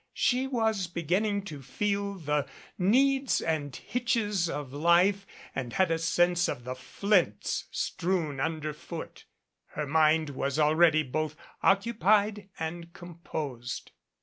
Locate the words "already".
10.57-11.03